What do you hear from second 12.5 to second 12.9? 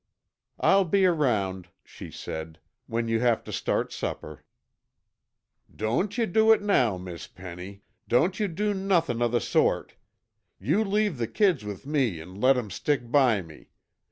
'em